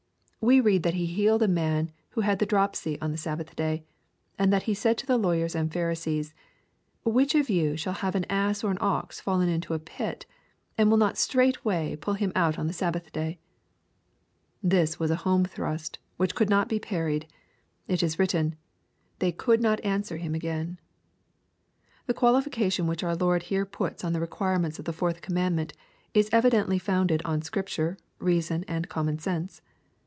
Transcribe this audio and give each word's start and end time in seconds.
We 0.43 0.59
read 0.59 0.81
that 0.81 0.95
he 0.95 1.05
healed 1.05 1.43
a 1.43 1.47
man 1.47 1.91
who 2.13 2.21
had 2.21 2.39
the 2.39 2.47
dropsy 2.47 2.99
on 2.99 3.11
the 3.11 3.17
Sabbath 3.19 3.55
day, 3.55 3.83
and 4.39 4.51
then 4.51 4.73
said 4.73 4.97
to 4.97 5.05
the 5.05 5.15
lawyers 5.19 5.53
and 5.53 5.71
Pharisees, 5.71 6.33
*' 6.71 6.77
Which 7.03 7.35
of 7.35 7.47
you 7.47 7.77
shall 7.77 7.93
have 7.93 8.15
an 8.15 8.25
ass 8.27 8.63
or 8.63 8.71
an 8.71 8.79
ox 8.81 9.21
fallen 9.21 9.49
into 9.49 9.75
a 9.75 9.77
pit, 9.79 10.25
and 10.79 10.89
will 10.89 10.97
not 10.97 11.15
straightway 11.19 11.95
pull 11.95 12.15
him 12.15 12.31
out 12.35 12.57
on 12.57 12.65
the 12.65 12.73
Sabbath 12.73 13.11
day?" 13.11 13.37
This 14.73 14.97
was 14.97 15.11
a 15.11 15.17
home 15.17 15.45
thrust, 15.45 15.99
which 16.17 16.33
could 16.33 16.49
not 16.49 16.67
be 16.67 16.79
parried. 16.79 17.27
It 17.87 18.01
is 18.01 18.17
written," 18.17 18.55
They 19.19 19.31
could 19.31 19.61
not 19.61 19.79
answer 19.85 20.17
Him 20.17 20.33
again." 20.33 20.79
The 22.07 22.15
qualification 22.15 22.87
which 22.87 23.03
our 23.03 23.15
Lord 23.15 23.43
here 23.43 23.63
puts 23.67 24.03
on 24.03 24.13
the 24.13 24.19
requirements 24.19 24.79
of 24.79 24.85
the 24.85 24.91
fourth 24.91 25.21
commandment, 25.21 25.73
is 26.15 26.29
evidently 26.31 26.79
founded 26.79 27.21
on 27.25 27.43
Scripture, 27.43 27.99
reason, 28.19 28.65
and 28.67 28.89
common 28.89 29.19
sense. 29.19 29.61